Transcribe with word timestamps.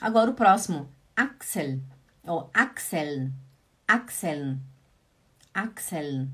Agora 0.00 0.30
o 0.30 0.34
próximo, 0.34 0.88
Axel, 1.16 1.80
ou 2.24 2.50
Axel, 2.54 3.30
Axel, 3.86 4.56
Axel. 5.54 6.28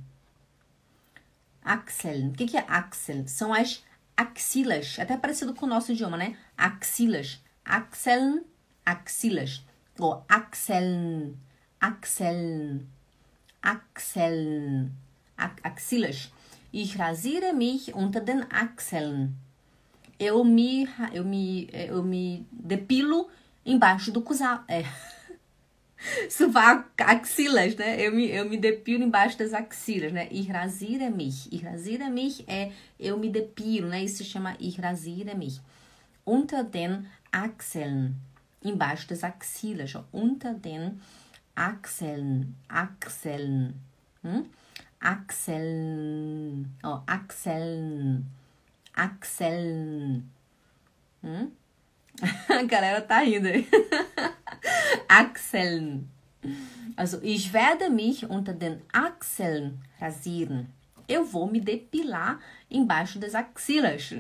Axel. 1.65 2.29
O 2.29 2.33
que, 2.33 2.47
que 2.47 2.59
é 2.59 2.65
axel? 2.69 3.27
São 3.27 3.53
as 3.55 3.83
axilas, 4.15 4.99
até 4.99 5.17
parecido 5.17 5.55
com 5.55 5.65
o 5.65 5.69
nosso 5.69 5.93
idioma, 5.93 6.17
né? 6.17 6.37
Axilas. 6.59 7.43
Axel, 7.65 8.45
axilas. 8.85 9.65
Ou 9.99 10.25
axel, 10.29 11.35
axel, 11.81 12.83
axel, 13.63 14.91
axilas. 15.63 16.31
Ich 16.73 16.99
rasiere 16.99 17.53
mich 17.53 17.95
unter 17.95 18.21
den 18.21 18.45
Achseln. 18.51 19.33
Eu 20.19 20.45
me, 20.45 20.89
eu 21.13 21.25
me, 21.25 21.69
eu 21.73 22.03
me 22.03 22.45
depilo 22.51 23.31
embaixo 23.65 24.11
do 24.11 24.23
cusal. 24.23 24.65
É. 24.69 24.85
Sovaco, 26.29 26.91
axilas, 26.99 27.77
né? 27.77 28.07
Eu 28.07 28.13
me, 28.13 28.29
eu 28.29 28.49
me 28.49 28.57
depilo 28.57 29.03
embaixo 29.03 29.39
das 29.39 29.55
axilas, 29.55 30.13
né? 30.13 30.29
Ich 30.31 30.51
rasiere 30.51 31.11
mich. 31.11 31.49
Ich 31.51 31.65
rasiere 31.65 32.11
mich 32.11 32.45
é 32.47 32.73
eu 32.99 33.19
me 33.19 33.31
depilo, 33.31 33.89
né? 33.89 34.03
Isso 34.03 34.19
se 34.19 34.25
chama 34.25 34.57
ich 34.61 34.79
rasiere 34.79 35.35
mich. 35.35 35.61
Unter 36.27 36.63
den 36.65 37.07
Achseln. 37.33 38.15
Embaixo 38.63 39.09
das 39.09 39.25
axilas. 39.25 39.95
Ó. 39.95 40.05
Unter 40.13 40.55
den 40.55 41.01
Achseln. 41.57 42.55
Achseln. 42.69 43.75
Hm? 44.23 44.45
Achseln. 45.01 46.67
Ó, 46.83 47.03
Achseln. 47.07 48.25
Achseln. 48.95 50.31
Hm? 51.23 51.51
A 52.49 52.63
galera 52.63 53.01
tá 53.01 53.19
rindo 53.21 53.49
aí. 53.49 53.67
Achseln. 55.09 56.09
Also, 56.97 57.21
ich 57.23 57.53
werde 57.53 57.91
mich 57.91 58.25
unter 58.31 58.55
den 58.55 58.83
Achseln 58.93 59.79
rasieren. 59.99 60.69
Eu 61.09 61.25
vou 61.25 61.51
me 61.51 61.61
depilar 61.61 62.39
embaixo 62.71 63.19
das 63.19 63.35
axilas. 63.35 64.11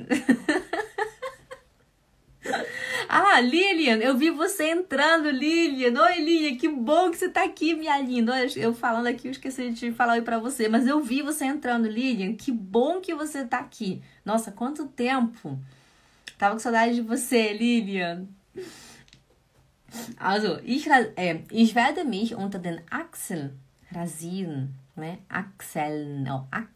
ah, 3.08 3.40
Lilian, 3.40 3.98
eu 3.98 4.16
vi 4.18 4.30
você 4.30 4.70
entrando, 4.70 5.30
Lilian. 5.30 5.98
Oi, 5.98 6.20
Lilian, 6.20 6.56
que 6.56 6.68
bom 6.68 7.10
que 7.10 7.16
você 7.16 7.28
tá 7.28 7.44
aqui, 7.44 7.74
minha 7.74 7.98
linda. 8.00 8.34
Eu 8.56 8.74
falando 8.74 9.06
aqui, 9.06 9.28
eu 9.28 9.32
esqueci 9.32 9.70
de 9.70 9.92
falar 9.92 10.14
oi 10.14 10.22
pra 10.22 10.38
você, 10.38 10.68
mas 10.68 10.86
eu 10.86 11.00
vi 11.00 11.22
você 11.22 11.46
entrando, 11.46 11.88
Lilian. 11.88 12.34
Que 12.34 12.52
bom 12.52 13.00
que 13.00 13.14
você 13.14 13.46
tá 13.46 13.60
aqui. 13.60 14.02
Nossa, 14.24 14.52
quanto 14.52 14.86
tempo. 14.86 15.58
Tava 16.38 16.54
com 16.54 16.58
saudade 16.58 16.94
de 16.94 17.02
você, 17.02 17.52
Lilian. 17.52 18.26
Also, 20.16 20.58
ich, 20.64 20.86
äh, 20.88 21.42
ich 21.50 21.74
werde 21.74 22.04
mich 22.04 22.34
unter 22.34 22.58
den 22.58 22.80
Achseln 22.90 23.60
rasieren. 23.92 24.74
Ne? 24.96 25.18
Achseln, 25.28 26.28
oh, 26.30 26.46
Ach, 26.50 26.66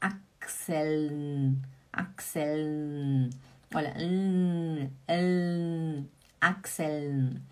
Achseln, 0.00 1.64
Achseln. 1.92 3.30
Olha, 3.74 3.94
l, 3.96 4.90
l, 5.06 6.04
Achseln. 6.40 7.46